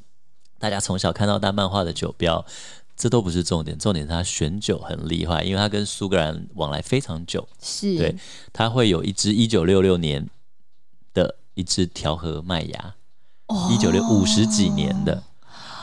[0.57, 2.43] 大家从小看到大漫画的酒标，
[2.95, 7.97] 这都不是重点，重点是他选酒很厉害，因为他跟苏格兰往来非常久，是。
[7.97, 8.15] 对，
[8.51, 10.27] 他会有一支一九六六年。
[11.13, 12.95] 的一支调和麦芽，
[13.71, 15.23] 一九六五十几年的，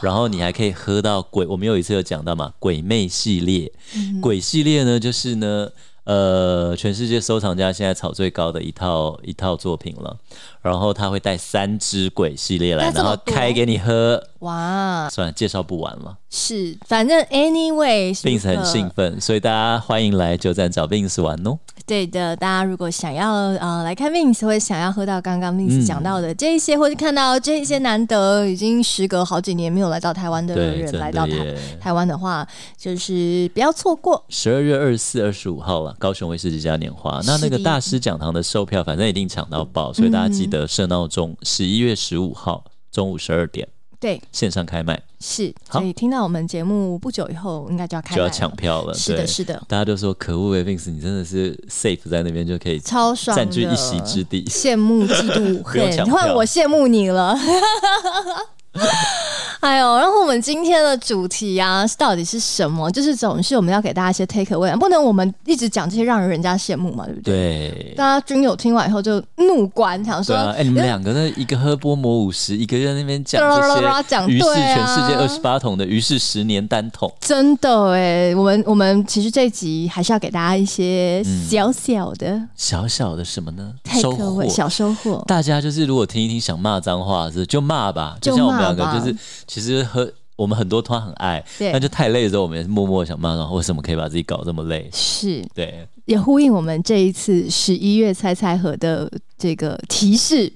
[0.00, 5.68] 然后你还可以喝到鬼，我们有一次有讲到嘛，鬼魅系列，嗯、鬼系列呢，就是呢，
[6.04, 10.18] 呃，全世界收藏家现在炒最高的一套一套作品了，
[10.62, 14.22] 然后他会带三支鬼系列来，然后开给你喝。
[14.40, 16.16] 哇，算了，介绍不完了。
[16.28, 21.58] 是，反正 anyway，Vince 很兴奋，所以大家欢迎来九站找 Vince 玩哦。
[21.86, 32.46] 对的，大家如果想要呃来看 Vince，或者想要喝到刚刚 Vince 讲到的这一些，嗯、或者看到这一些难得已经时隔好几年没有来到台湾的人来到台台湾的话，
[32.76, 34.22] 就是不要错过。
[34.28, 37.20] 十二月二十四、二十五号了，高雄威士忌嘉年华。
[37.24, 43.68] 那那个大师讲堂的售票，反正一定抢到爆，所以大家记得设闹钟，十一月十五号中午十二点。
[43.98, 45.00] 对，线上开卖。
[45.20, 48.92] 是，所以听到我们节目不久以后，应该就要开就要抢票了。
[48.94, 57.36] 是的，是的，大家都说可恶，Vince，你真的是 safe 在那边就可以超爽，占据一席之地，羡慕嫉妒 恨，换我羡慕你了。
[59.66, 62.88] 哎呦，然后我们今天的主题啊，到底是什么？
[62.92, 67.34] 就是总是我们要给大家一些 take away，不能我们一直讲这些让人人家羡慕嘛，对不对？
[67.74, 67.94] 对。
[67.96, 71.28] 大家军友听完以后就怒关，想说：“哎、啊欸，你们两个呢？
[71.36, 85.24] 一个喝波摩五十，一个在那边讲这些，于是全世界二十八桶的，于是十年单桶。”真的哎，我们我们其实这一集还是要给大家一些小小的、嗯、小小的什么呢？take away 小收获。
[85.26, 89.16] 大家就是如果听一听想骂脏话是就骂吧，就像我们两个就是。
[89.56, 94.90] 其实和我们很多团很爱，那就太累的时候，我们也是默默想骂，然后为什么可以把自己搞这么累？
[94.92, 100.52] 是对，也呼应我们这一次十一月猜猜盒的这个提示，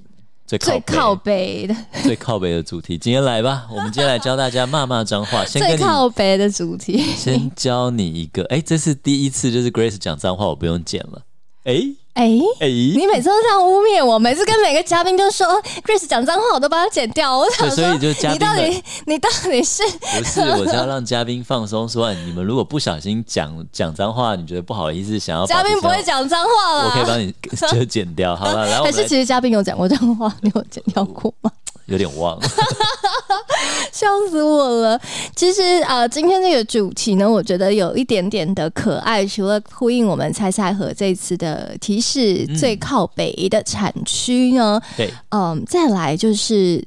[0.47, 5.47] 最靠北的最靠北的主题，今天来吧， 我们今天来教大家骂骂脏话。
[5.47, 11.23] 先跟最靠北的主题，先教你一个，哎，这是第一次，就是 Grace 讲脏话，我不用剪了，
[11.65, 11.95] 哎。
[12.15, 15.47] 哎哎，欸、你每次都这样污蔑我，每次跟每个嘉宾都说
[15.85, 17.39] Grace 讲脏话，我都把它剪掉。
[17.39, 20.41] 我想说，所以就嘉宾，你到底你到底是不是？
[20.51, 27.33] 我是要让嘉宾放松，说你们如果不小心讲讲脏话，你觉得不好意思，想要嘉宾不会讲脏话了，我可以帮你
[27.73, 28.67] 就剪掉，好了。
[28.69, 31.51] 然后还是其实嘉宾有讲过脏话，你有剪掉过吗？
[31.91, 32.49] 有点忘了，
[33.93, 35.01] 笑死我了。
[35.35, 39.27] 其实啊、呃，今天这个主题呢，我觉得有一点点的可爱。
[39.27, 46.83] 除了呼应我们猜猜和这次的提示，最靠北的产区呢，嗯、对，嗯，再来就是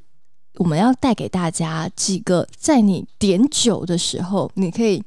[0.56, 5.02] 我们要带给大家几个，在你点酒的时候，你可以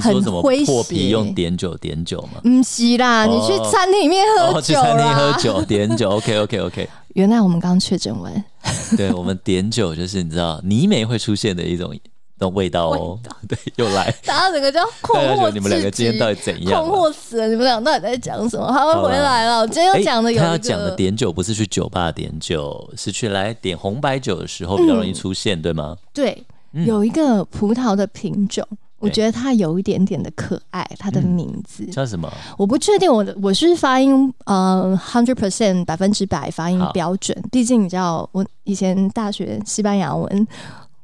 [0.00, 2.40] 很诙谐，破皮用点酒点酒吗？
[2.44, 6.88] 嗯，是啦，哦、你去餐厅里面喝酒、哦、去餐厅喝酒点酒，OK OK OK。
[7.14, 8.44] 原来我们刚刚确诊完，
[8.96, 11.96] 对，我们点酒就是你知道泥煤会出现的一种
[12.38, 16.86] 那种味道哦，道 对，又来，大家整个就 困惑，你们两个今天到底怎样？
[16.86, 18.66] 困惑死了，你们俩到底在讲什么？
[18.72, 25.96] 他会回来了，我今天要讲的有，他要讲的点酒不是去酒吧点酒，是去来点红白酒的时候比较容易出现，嗯、对吗？
[26.12, 28.66] 对，有一个葡萄的品种。
[29.00, 32.28] 我觉得它有一点点的可爱，它的名字、嗯、叫什么？
[32.56, 37.40] 我不确定我，我的我是发音呃，hundred percent 百分之百发音标准。
[37.52, 40.48] 毕竟你知道，我以前大学西班牙文，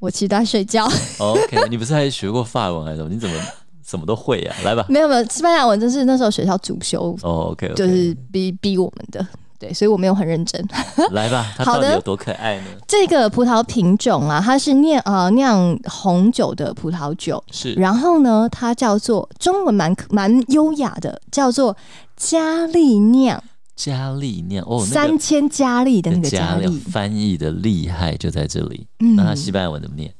[0.05, 0.87] 我其实都在睡觉。
[1.19, 3.09] OK，你不是还学过法文还是什么？
[3.09, 3.35] 你怎么
[3.83, 4.65] 什么都会呀、啊？
[4.65, 7.75] 来吧，没有没有，西班牙文就是那时候学校主修哦，OK，, okay.
[7.75, 9.27] 就是逼逼我们的。
[9.59, 10.63] 对，所以我没有很认真。
[11.13, 12.65] 来吧， 它到底有多可爱呢？
[12.87, 17.73] 这个葡萄品种啊，它是酿呃酿红酒的葡萄酒，是。
[17.75, 21.75] 然后呢，它叫做中文蛮蛮优雅的，叫做
[22.17, 23.43] 佳丽酿。
[23.77, 28.87] 加利酿哦，那个、三千加利的那个加利，翻译的厉害就在这里。
[29.01, 30.15] 嗯、那它西班牙文怎么念？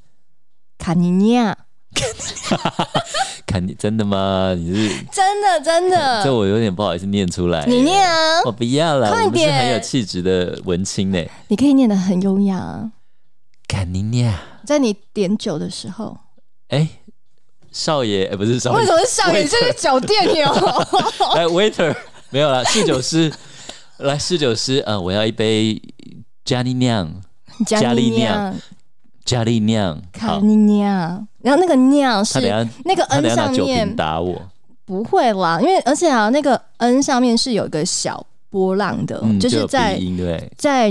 [0.79, 1.57] 卡尼尼亚。
[3.47, 4.53] 看你真的吗？
[4.59, 6.25] 你是真的真的？
[6.25, 7.65] 这我有点不好意思念出来。
[7.67, 8.43] 你念啊！
[8.45, 9.13] 我不要了。
[9.13, 9.57] 快点！
[9.57, 11.25] 很有气质的文青呢。
[11.47, 12.91] 你可以念得很优雅。
[13.69, 14.35] 看你念，
[14.67, 16.19] 在你点酒的时候。
[16.69, 16.89] 哎，
[17.71, 18.79] 少爷，哎，不是少爷。
[18.79, 19.47] 为什么是少爷？
[19.47, 20.51] 这是酒店哟。
[21.37, 21.95] 哎，waiter，
[22.35, 22.65] 没有了。
[22.65, 23.33] 侍酒师，
[23.99, 25.81] 来，侍酒师，呃，我要一杯
[26.45, 27.09] 加利酿，
[27.65, 28.53] 加利酿。
[29.25, 32.39] 加利酿，卡利酿，然后那个酿是
[32.85, 34.39] 那个 N 上面打我，
[34.85, 39.99] 不会啦，因为而且啊，那个 N 上面是有一个小波浪的，就是在
[40.59, 40.91] 在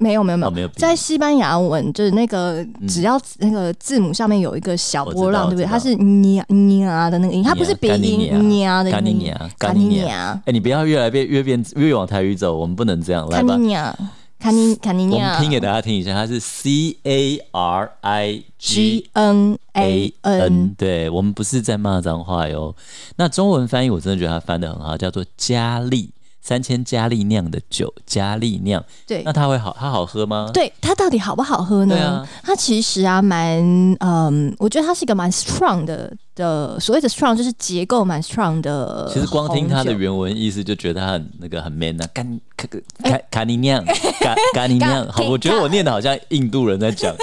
[0.00, 5.66] 没有没有没有在西班牙文就是那个只要那个字母上面有一个小波浪，对不对？
[5.66, 8.96] 它是酿酿的那个音，它不是鼻音酿的音。
[8.96, 13.58] 卡利酿，卡利酿，哎，你不要越来越越变越往台语走，我们不能这样，来吧。
[14.38, 22.74] 卡尼卡尼亚，我们拼给大家听一下，它是 C A R I G N A N，对，我们不是在骂脏话哟。
[23.16, 26.08] 那中文翻译我真的觉得它翻的很好，叫做加利。
[26.40, 28.82] 三千加利酿的酒，加利酿。
[29.06, 30.50] 对，那它会好，它好喝吗？
[30.52, 31.96] 对，它到底好不好喝呢？
[31.96, 33.60] 啊、它其实啊，蛮
[34.00, 39.10] 嗯，我觉得它是一个蛮 strong 的的，所谓的 strong 就是结构蛮 strong 的。
[39.12, 42.24] 其实光听它的原文意思就觉得它很那个很 man 啊，卡
[43.02, 45.06] 卡卡尼酿，卡卡尼酿。
[45.12, 47.14] 好，我觉得我念的好像印度人在讲。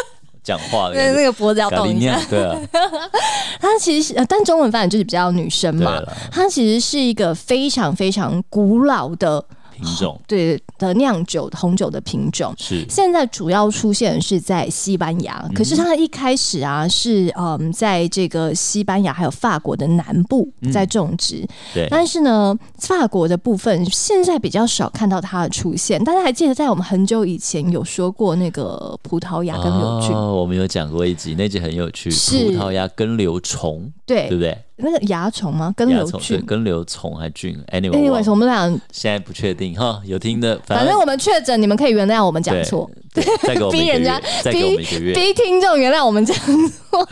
[0.48, 2.18] 讲话的，对，那个脖子要动一下。
[2.30, 2.58] 对啊，
[3.60, 6.02] 它其实，但中文发展就是比较女生嘛。
[6.32, 9.44] 他其实是一个非常非常古老的。
[9.78, 10.20] 品种。
[10.28, 12.54] 对的酿酒红酒的品种。
[12.58, 12.86] 是。
[12.90, 26.04] 现在主要出现是在西班牙，嗯、可是它一开始啊是嗯在这个西班牙还有法国的南部在种植，嗯、对，但是呢法国的部分现在比较少看到它的出现。
[26.04, 32.46] 大家还记得在我们很久以前有说过那个葡萄牙根瘤菌，哦，我们有讲过一集，那集很有趣，是。
[32.48, 34.58] 葡萄牙根瘤虫，对，对不对？
[34.78, 35.74] 那个蚜虫吗？
[35.76, 36.46] 跟瘤菌？
[36.46, 42.90] 跟瘤虫还菌？Anyway，我们俩现在不确定哈，有听的，反正我们确诊，你们可以原谅我们讲错。
[43.44, 46.44] 再给我逼人家，再给我们一个月，逼听众原谅我们这样
[46.92, 47.08] 做。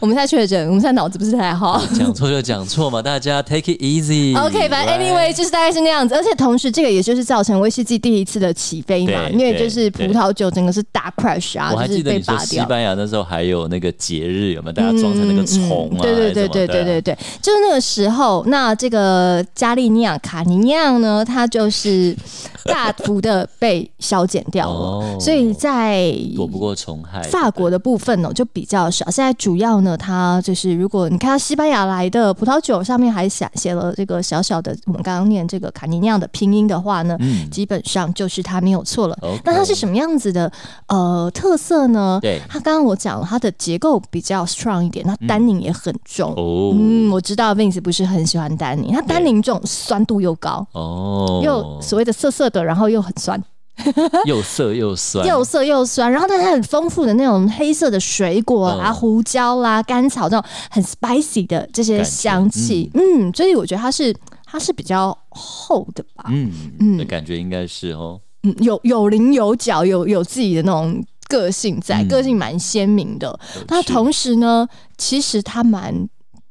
[0.00, 1.82] 我们现在确诊，我们现在脑子不是太好。
[1.98, 4.38] 讲错就讲错嘛，大家 take it easy。
[4.38, 12.44] OK，反正 anyway 就是大概是那样子，而且同时这个也就是造成威士忌第一次的起飞嘛，因为就是葡萄酒整个是大 crash 啊，就是被拔掉。
[12.44, 16.02] 西班牙那时候还有那个节日，有没有大家装成那个虫啊？
[16.02, 22.16] 对对对对对对对，就是那个时候，那这个加利尼亚卡尼亚呢，它就是
[22.64, 25.05] 大幅的被削减掉了。
[25.20, 29.08] 所以在躲不过虫害，法国的部分呢就比较少。
[29.10, 39.18] 现在主要呢，它就是如果你看到西班牙来的葡萄酒上面还写写了这个小小的，我们刚刚念这个卡尼酿的拼音的话呢，嗯、基本上就是它没有错了。
[39.44, 40.50] 那它是什么样子的
[40.88, 42.18] 呃特色呢？
[42.20, 46.34] 对，它刚刚我讲了，它的结构比较 strong 一点，那单宁也很重。
[46.36, 53.42] 嗯，嗯，我知道 Vince 不是很喜欢单宁，它单宁这种酸度又高哦，又所谓的涩涩的，然后又很酸。
[54.26, 66.50] 又涩又酸，又涩又酸，然后但它很丰富的那种黑色的水果啊、胡椒啦、甘草这种很 spicy 的这些香气，嗯，嗯，所以我觉得它是它是比较厚的吧，嗯。
[66.80, 73.38] 嗯，的感觉应该是哦，嗯，有有棱有角，有有自己的那种个性在，个性蛮鲜明的。
[73.68, 76.08] 那、嗯、同时呢，其实它蛮。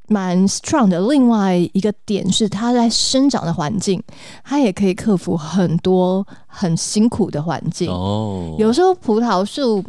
[0.07, 0.99] 蛮 strong 的。
[1.01, 4.01] 另外一个点是，它在生长的环境，
[4.43, 7.89] 它也可以克服很多很辛苦的环境。
[7.89, 9.83] 哦，有时候葡萄树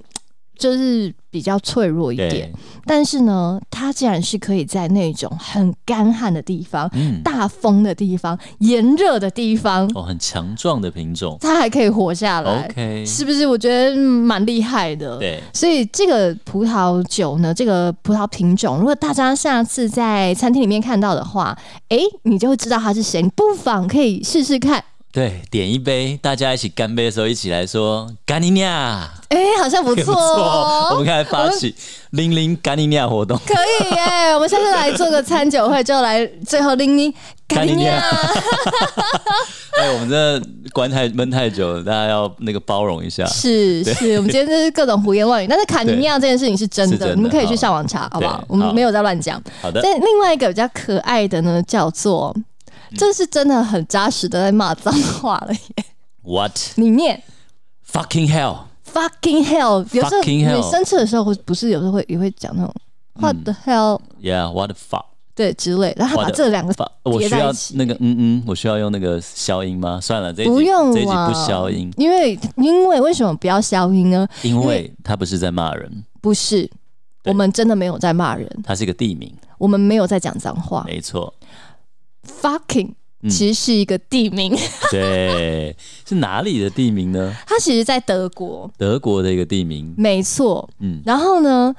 [0.59, 2.53] 就是比较脆弱一点。
[2.85, 12.67] 但是呢，它竟然是可以在那种很干旱的地方、嗯、大风的地方、炎热的地方，哦，很强壮的品种，它还可以活下来。
[12.67, 13.47] OK，是不是？
[13.47, 15.19] 我觉得蛮厉害的。
[15.19, 21.57] 对，所以这个葡萄酒呢，这个葡萄品种，如果大家下次在餐厅里面看到的话，
[21.89, 23.21] 哎，你就会知道它是谁。
[23.21, 24.83] 你不妨可以试试看。
[25.17, 29.11] 对，点一杯，大家一起干杯的时候，一起来说“干尼亚”。
[29.33, 30.89] 哎，好像不错哦。
[30.91, 31.75] 我们开始发起
[32.13, 34.35] “零零干尼亚”活动，可以耶！
[34.35, 37.11] 我们下次来做个餐酒会，就来最后“零零
[37.49, 37.95] 干尼亚”。
[39.81, 40.39] 哎，我们这
[40.75, 43.25] 关太闷太久了，大家要那个包容一下。
[43.25, 48.45] 是是，我们今天就是各种胡言乱语，但是卡尼亚这件事情是真的，你们可以去上网查，好不好？
[48.49, 49.43] 我们没有在乱讲。
[49.63, 49.81] 好的。
[49.83, 52.37] 但另外一个比较可爱的呢，叫做。
[52.95, 55.85] 这是真的很扎实的在骂脏话了耶
[56.23, 56.59] ！What？
[56.77, 57.23] 你念
[57.91, 59.87] fucking hell，fucking hell。
[59.93, 62.75] 有时候你生气的时候，会不是有时候会也会讲那种
[63.15, 65.05] what the hell？Yeah，what the fuck？
[65.35, 65.95] 对，之类。
[65.99, 70.01] 然后他把这两个我需要那个嗯嗯，我需要用那个消音吗？
[70.01, 71.93] 算了，不用，这一集不消音。
[71.99, 74.27] 因为因为为什么不要消音呢？
[74.43, 76.71] 因为他不是在骂人，不是，
[77.25, 78.51] 我们真的没有在骂人。
[78.65, 81.35] 他是一个地名，我们没有在讲脏话，没错。
[82.27, 82.93] Fucking
[83.29, 84.59] 其实是一个地名，嗯，
[84.93, 87.35] 对，是哪里的地名呢？
[87.47, 90.69] 它其实，在德国，德国的一个地名，没错。
[90.81, 91.75] 嗯，然后呢？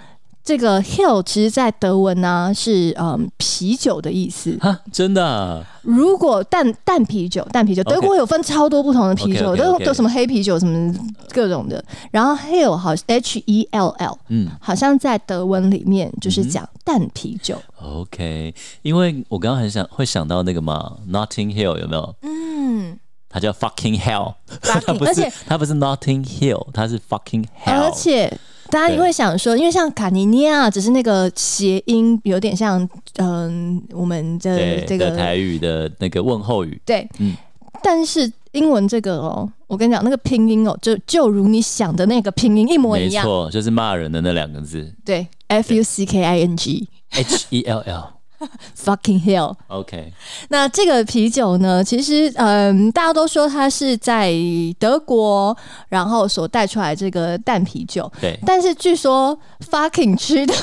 [0.48, 5.62] 这个 hill 其实，在德文呢、啊、是嗯啤酒的意思哈，真的、啊。
[5.82, 10.96] 如果淡淡啤酒，淡啤酒，德国有分超多不同的啤酒，都.都什么黑啤酒什么
[11.34, 11.84] 各种的。
[12.12, 17.62] 然后 Hell 好 H E L L，嗯，好像在德文里面就是讲淡啤酒。
[17.82, 22.16] OK，因为我刚刚很想会想到那个嘛，Notting Hill 有没有？
[22.22, 28.40] 嗯，它叫 Fucking Hell， 它不是，而且它不是 Notting Hill，它是 Fucking Hell，而且。
[28.70, 32.82] 大家会想说，因为像卡尼尼亚只是那个谐音，有点像
[33.16, 36.82] 嗯、呃，我们的这个台语的那个问候语。
[36.86, 37.36] 对，嗯。
[37.84, 43.24] 但是英文这个哦，我跟你讲，那个拼音哦，就就如你想的那个拼音一模一样。
[43.24, 44.92] 没错，就是骂人的那两个字。
[45.06, 48.17] 对，F U C K I N G H E L L。
[48.78, 50.12] Fucking hell！OK，Okay.
[50.50, 51.84] 那这个啤酒呢？
[51.84, 54.32] 其实，嗯，大家都说它是在
[54.78, 55.56] 德国，
[55.90, 58.12] 然后所带出来这个淡啤酒。
[58.22, 59.38] 对，但是据说
[59.70, 60.54] Fucking 区的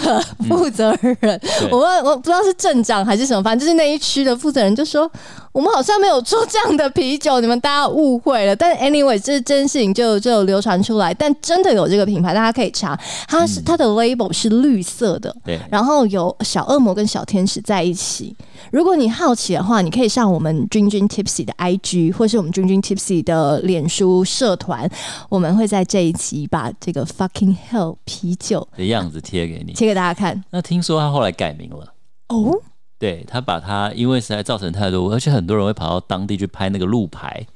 [0.48, 5.10] 负责人，嗯、我问我不知道是镇长还是什么，反正就是那一区的负责人就说，
[5.54, 8.56] 我们好像没有做这样的啤酒，你们大家误会了。
[8.56, 18.34] 但 anyway，这这件事情就就流传出来，但真的有这个品牌，大家可以查，它是、嗯、它的 label 是绿色的，对，然后有小恶魔跟小天使在一起。
[18.72, 24.90] 如果你好奇的话，你可以上我们君君 Tipsy 的 IG，或是我们君君 Tipsy 的脸书社团，
[25.28, 30.42] 我们会在这一集把这个 Fucking Hell 啤酒的样子贴给你，贴给大家看。
[30.50, 31.94] 那听说他后来改名了
[32.30, 32.60] 哦。
[33.04, 37.46] 对，他把它，因为实在造成太多，而且很多人会跑到当地去拍那个路牌。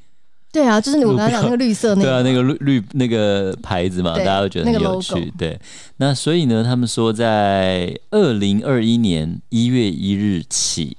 [0.53, 2.03] 对啊，就是你我刚刚讲那个绿色那个。
[2.03, 5.15] 对啊，那个绿绿那个牌子嘛，大家都觉得很有趣。
[5.15, 5.61] 那个、对，
[5.97, 10.99] 那所以呢，他们说在二零二一年一月一日起，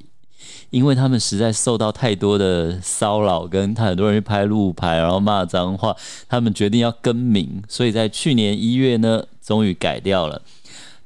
[0.71, 5.95] 因为他们实在受到太多的骚扰，跟他很多人去拍路牌，然后骂脏话，
[6.27, 10.41] 他们决定要更名，所以在去年一月呢，终于改掉了。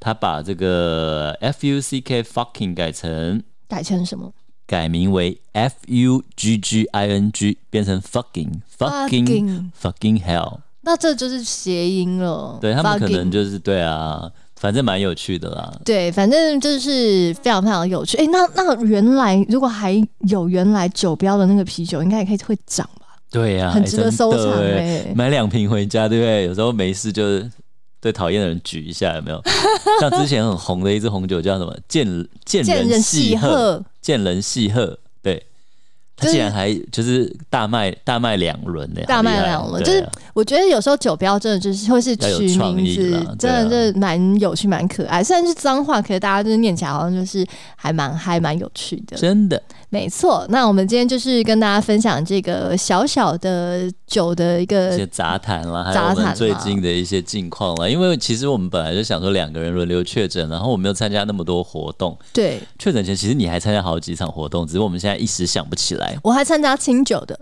[0.03, 4.33] 他把这个 F U C K fucking 改成改成什么？
[4.67, 10.59] 改名为 F U G G I N G，变成 fucking fucking fucking hell。
[10.81, 12.57] 那这就是谐音了。
[12.59, 15.73] 对他们可能就是对啊，反正蛮有趣的啦。
[15.85, 18.17] 对，反正就是非常非常有趣。
[18.17, 23.15] 哎、欸，那那原来如果还有原来酒标的那个啤酒，应该也可以会涨吧？
[23.31, 25.13] 对呀、啊，很值得收藏哎、欸。
[25.15, 26.43] 买两瓶回家，对不对？
[26.43, 27.49] 有时候没事就是。
[28.03, 29.41] 对讨厌的人举一下有没有？
[30.01, 31.73] 像之前很红的一支红酒叫什么？
[31.87, 32.05] 见
[32.43, 34.99] 见人细喝，见人细喝。
[36.31, 39.83] 竟然还就是大卖大卖两轮呢，大卖两轮。
[39.83, 45.23] 就是我觉得有时候酒标真的就是会是取名字，真的是蛮有趣、蛮可爱。
[45.23, 47.45] 虽然是脏话，可是大家就是念起来好像就是
[47.75, 49.17] 还蛮还蛮有趣的。
[49.17, 49.61] 真的。
[49.89, 57.87] 没错，那我们今天就是跟大家分享这个小小的酒的一个一些杂谈啦，还有我们最近的一些近况啦。
[57.87, 62.17] 因为其实我们本来就想说两个人轮流确诊，然后我没有参加那么多活动。
[62.33, 66.12] 对，确诊前其实你还参加好几场活动，只是我们现在一时想不起来。
[66.21, 67.39] 我还参加清酒的，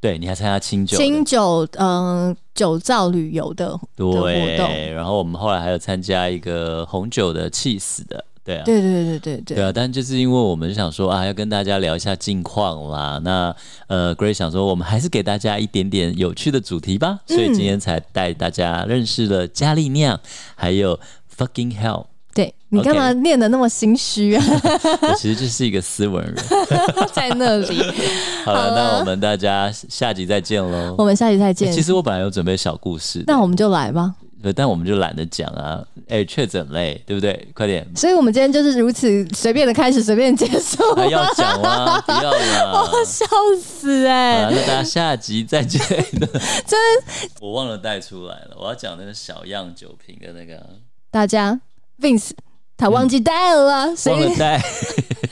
[0.00, 4.94] 对，你还参加清酒清酒，嗯、呃，酒造旅游的对的活动。
[4.94, 8.24] 然后我们后来还有参加一个红酒的气死的。
[8.44, 9.70] 对啊，对对对对对对啊！
[9.72, 13.20] 但就是因为我们想说啊，要跟大家聊一下近况啦。
[13.22, 13.54] 那
[13.86, 20.18] 呃，Grace 想说，我们还是给大家一点点有趣的主题吧，嗯、所以今天才带大家认识了佳丽酿，
[20.56, 20.98] 还有
[21.38, 22.06] Fucking Hell。
[22.34, 24.44] 对，你干嘛念得那么心虚啊？
[25.02, 26.34] 我其实就是一个斯文人，
[27.12, 27.82] 在那里。
[28.44, 30.94] 好了，那我们大家下集再见喽。
[30.96, 31.70] 我们下集再见。
[31.70, 34.14] 其实我本来有准备小故事，那我们就来吧。
[34.42, 35.80] 对，但我们就懒得讲啊！
[36.08, 37.46] 哎、欸，确诊嘞，对不对？
[37.54, 37.86] 快点！
[37.94, 40.82] 所以我们今天就是如此随便的开始，随便结束。
[40.96, 42.00] 还要讲吗？
[42.00, 42.90] 不要了！
[42.92, 43.24] 我笑
[43.62, 44.50] 死哎、欸！
[44.50, 45.80] 那大家下集再见。
[46.66, 46.80] 真，
[47.40, 48.56] 我忘了带出来了。
[48.58, 50.60] 我要讲那个小样酒瓶的那个。
[51.12, 51.60] 大家
[52.00, 52.30] ，Vince
[52.76, 54.60] 他忘记带了，嗯、忘了带。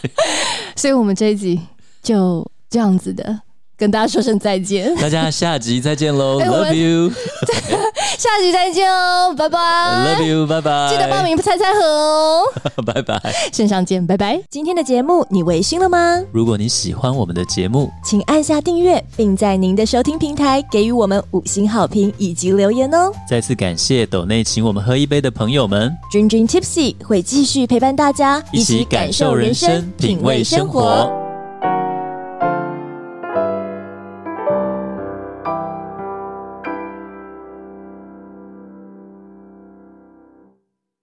[0.76, 1.60] 所以我们这一集
[2.02, 3.40] 就这样子的。
[3.76, 7.10] 跟大家说声再见，大家下集再见喽， Love you，
[8.20, 12.42] 下集再见哦，拜拜，Love you，拜拜，记得报名猜猜盒哦，
[12.84, 13.18] 拜拜，
[13.50, 14.38] 线上见，拜拜。
[14.50, 16.22] 今天的节目你微醺了吗？
[16.30, 23.10] 如果你喜欢我们的节目，请按下订阅，并在您的收听平台给予我们五星好评以及留言哦。
[23.26, 31.29] 再次感谢斗内请我们喝一杯的朋友们，君君 Tipsy 会继续陪伴大家，一起感受人生，品味生活。